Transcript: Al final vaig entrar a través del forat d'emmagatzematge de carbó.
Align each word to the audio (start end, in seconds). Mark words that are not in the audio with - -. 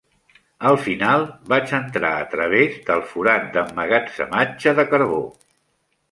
Al 0.67 0.77
final 0.83 1.25
vaig 1.51 1.73
entrar 1.79 2.13
a 2.21 2.23
través 2.31 2.79
del 2.87 3.03
forat 3.11 3.45
d'emmagatzematge 3.57 4.73
de 4.81 4.87
carbó. 4.95 5.21